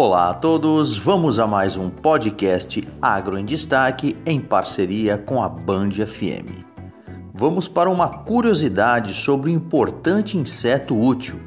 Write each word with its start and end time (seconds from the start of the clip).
Olá 0.00 0.30
a 0.30 0.34
todos, 0.34 0.96
vamos 0.96 1.40
a 1.40 1.46
mais 1.48 1.76
um 1.76 1.90
podcast 1.90 2.86
Agro 3.02 3.36
em 3.36 3.44
Destaque 3.44 4.16
em 4.24 4.40
parceria 4.40 5.18
com 5.18 5.42
a 5.42 5.48
Band 5.48 5.90
FM. 5.90 6.62
Vamos 7.34 7.66
para 7.66 7.90
uma 7.90 8.08
curiosidade 8.08 9.12
sobre 9.12 9.50
o 9.50 9.52
importante 9.52 10.38
inseto 10.38 10.96
útil. 10.96 11.40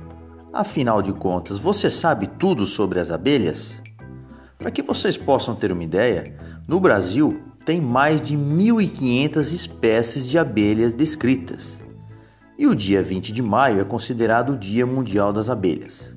Afinal 0.51 1.01
de 1.01 1.13
contas, 1.13 1.57
você 1.57 1.89
sabe 1.89 2.27
tudo 2.27 2.65
sobre 2.65 2.99
as 2.99 3.09
abelhas? 3.09 3.81
Para 4.59 4.69
que 4.69 4.83
vocês 4.83 5.15
possam 5.15 5.55
ter 5.55 5.71
uma 5.71 5.85
ideia, 5.85 6.35
no 6.67 6.81
Brasil 6.81 7.41
tem 7.63 7.79
mais 7.79 8.21
de 8.21 8.35
1.500 8.35 9.53
espécies 9.53 10.27
de 10.27 10.37
abelhas 10.37 10.91
descritas. 10.91 11.79
E 12.59 12.67
o 12.67 12.75
dia 12.75 13.01
20 13.01 13.31
de 13.31 13.41
maio 13.41 13.79
é 13.79 13.85
considerado 13.85 14.51
o 14.51 14.57
Dia 14.57 14.85
Mundial 14.85 15.31
das 15.31 15.49
Abelhas. 15.49 16.13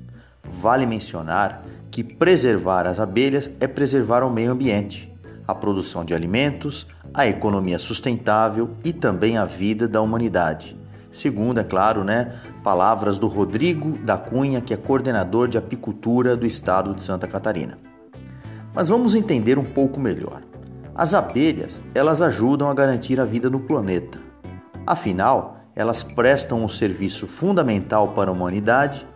Vale 0.61 0.85
mencionar 0.85 1.63
que 1.95 2.03
preservar 2.03 2.87
as 2.87 2.99
abelhas 2.99 3.49
é 3.57 3.67
preservar 3.67 4.21
o 4.21 4.29
meio 4.29 4.51
ambiente, 4.51 5.09
a 5.47 5.55
produção 5.55 6.03
de 6.03 6.13
alimentos, 6.13 6.85
a 7.13 7.25
economia 7.25 7.79
sustentável 7.79 8.71
e 8.83 8.91
também 8.91 9.37
a 9.37 9.45
vida 9.45 9.87
da 9.87 10.01
humanidade. 10.01 10.77
Segundo, 11.09 11.61
é 11.61 11.63
claro, 11.63 12.03
né, 12.03 12.33
palavras 12.61 13.17
do 13.17 13.27
Rodrigo 13.27 13.91
da 13.99 14.17
Cunha, 14.17 14.59
que 14.59 14.73
é 14.73 14.77
coordenador 14.77 15.47
de 15.47 15.57
apicultura 15.57 16.35
do 16.35 16.45
estado 16.45 16.93
de 16.93 17.01
Santa 17.01 17.29
Catarina. 17.29 17.77
Mas 18.73 18.89
vamos 18.89 19.15
entender 19.15 19.57
um 19.57 19.63
pouco 19.63 19.97
melhor. 19.97 20.41
As 20.93 21.13
abelhas, 21.13 21.81
elas 21.95 22.21
ajudam 22.21 22.69
a 22.69 22.73
garantir 22.73 23.21
a 23.21 23.25
vida 23.25 23.49
no 23.49 23.61
planeta. 23.61 24.19
Afinal, 24.85 25.61
elas 25.73 26.03
prestam 26.03 26.61
um 26.61 26.67
serviço 26.67 27.25
fundamental 27.25 28.09
para 28.09 28.29
a 28.29 28.33
humanidade 28.33 29.07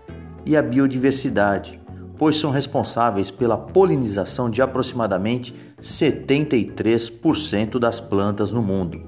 e 0.45 0.55
a 0.55 0.61
biodiversidade, 0.61 1.78
pois 2.19 2.35
são 2.37 2.51
responsáveis 2.51 3.31
pela 3.31 3.57
polinização 3.57 4.49
de 4.49 4.61
aproximadamente 4.61 5.55
73% 5.81 7.79
das 7.79 8.01
plantas 8.01 8.51
no 8.51 8.61
mundo. 8.61 9.01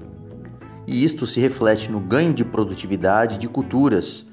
E 0.86 1.04
isto 1.04 1.26
se 1.26 1.38
reflete 1.38 1.92
no 1.92 2.00
ganho 2.00 2.32
de 2.32 2.42
produtividade 2.42 3.36
de 3.36 3.46
culturas, 3.48 4.24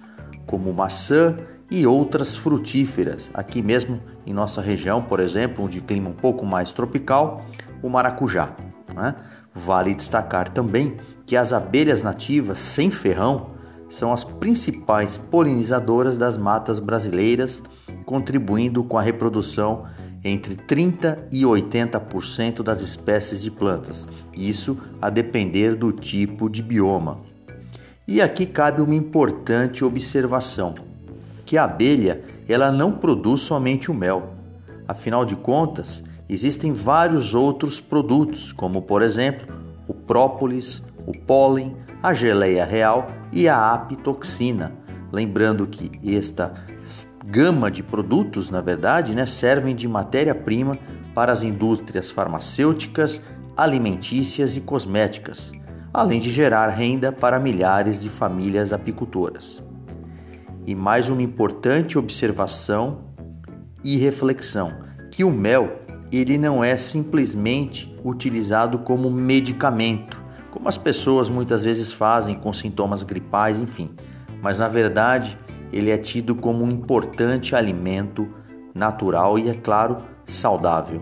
como 0.47 0.73
maçã 0.73 1.35
e 1.69 1.85
outras 1.85 2.38
frutíferas. 2.38 3.30
Aqui 3.33 3.61
mesmo 3.61 4.00
em 4.25 4.33
nossa 4.33 4.61
região, 4.61 5.03
por 5.03 5.19
exemplo, 5.19 5.66
onde 5.66 5.81
clima 5.81 6.09
um 6.09 6.13
pouco 6.13 6.45
mais 6.45 6.72
tropical, 6.72 7.45
o 7.83 7.89
maracujá. 7.89 8.55
Né? 8.95 9.13
Vale 9.53 9.94
destacar 9.94 10.47
também 10.50 10.95
que 11.25 11.35
as 11.35 11.52
abelhas 11.52 12.02
nativas 12.02 12.57
sem 12.57 12.89
ferrão 12.89 13.52
são 13.89 14.13
as 14.13 14.23
principais 14.23 15.17
polinizadoras 15.17 16.17
das 16.17 16.38
matas 16.38 16.80
brasileiras 16.80 17.61
contribuindo 18.09 18.83
com 18.83 18.97
a 18.97 19.03
reprodução 19.03 19.83
entre 20.23 20.55
30 20.55 21.27
e 21.31 21.43
80% 21.43 22.63
das 22.63 22.81
espécies 22.81 23.39
de 23.39 23.51
plantas, 23.51 24.07
isso 24.35 24.75
a 24.99 25.11
depender 25.11 25.75
do 25.75 25.91
tipo 25.91 26.49
de 26.49 26.63
bioma. 26.63 27.17
E 28.07 28.19
aqui 28.19 28.47
cabe 28.47 28.81
uma 28.81 28.95
importante 28.95 29.85
observação, 29.85 30.73
que 31.45 31.55
a 31.55 31.66
abelha 31.66 32.23
ela 32.47 32.71
não 32.71 32.93
produz 32.93 33.41
somente 33.41 33.91
o 33.91 33.93
mel. 33.93 34.33
Afinal 34.88 35.23
de 35.23 35.35
contas, 35.35 36.03
existem 36.27 36.73
vários 36.73 37.35
outros 37.35 37.79
produtos, 37.79 38.51
como 38.51 38.81
por 38.81 39.03
exemplo, 39.03 39.55
o 39.88 39.94
própolis, 39.94 40.81
o 41.05 41.16
pólen, 41.16 41.77
a 42.01 42.11
geleia 42.11 42.66
real 42.66 43.11
e 43.31 43.47
a 43.47 43.71
apitoxina. 43.71 44.73
Lembrando 45.11 45.67
que 45.67 45.91
esta 46.03 46.67
gama 47.25 47.70
de 47.70 47.84
produtos, 47.84 48.50
na 48.50 48.62
verdade, 48.62 49.14
né, 49.14 49.25
servem 49.25 49.75
de 49.75 49.88
matéria-prima 49.88 50.78
para 51.14 51.31
as 51.31 51.44
indústrias 51.44 52.09
farmacêuticas, 52.09 53.22
alimentícias 53.56 54.56
e 54.56 54.62
cosméticas, 54.62 55.52
além 55.94 56.19
de 56.19 56.31
gerar 56.31 56.68
renda 56.69 57.12
para 57.12 57.40
milhares 57.40 58.00
de 58.00 58.09
famílias 58.09 58.72
apicultoras. 58.72 59.62
E 60.66 60.75
mais 60.75 61.09
uma 61.09 61.22
importante 61.22 61.97
observação 61.97 63.02
e 63.84 63.97
reflexão, 63.97 64.74
que 65.12 65.24
o 65.24 65.31
mel 65.31 65.79
ele 66.12 66.38
não 66.38 66.63
é 66.63 66.75
simplesmente 66.78 67.94
utilizado 68.03 68.79
como 68.79 69.09
medicamento, 69.12 70.24
como 70.50 70.68
as 70.68 70.78
pessoas 70.78 71.29
muitas 71.29 71.63
vezes 71.63 71.91
fazem 71.91 72.35
com 72.35 72.52
sintomas 72.52 73.03
gripais, 73.03 73.59
enfim, 73.59 73.91
mas 74.41 74.59
na 74.59 74.68
verdade 74.68 75.38
ele 75.72 75.91
é 75.91 75.97
tido 75.97 76.35
como 76.35 76.63
um 76.63 76.72
importante 76.72 77.56
alimento 77.56 78.28
natural 78.74 79.38
e, 79.38 79.50
é 79.50 79.53
claro, 79.53 79.97
saudável. 80.25 81.02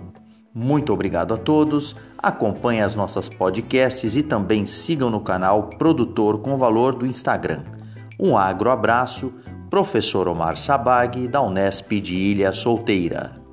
Muito 0.54 0.92
obrigado 0.92 1.34
a 1.34 1.38
todos. 1.38 1.96
Acompanhe 2.18 2.82
as 2.82 2.96
nossas 2.96 3.30
podcasts 3.30 4.16
e 4.16 4.24
também 4.24 4.66
sigam 4.66 5.10
no 5.10 5.22
canal 5.22 5.70
Produtor 5.78 6.40
com 6.40 6.58
Valor 6.58 6.96
do 6.96 7.06
Instagram. 7.06 7.64
Um 8.20 8.36
agro 8.36 8.72
abraço, 8.72 9.32
professor 9.70 10.28
Omar 10.28 10.58
Sabag, 10.58 11.28
da 11.28 11.42
Unesp 11.42 12.02
de 12.02 12.16
Ilha 12.16 12.52
Solteira. 12.52 13.47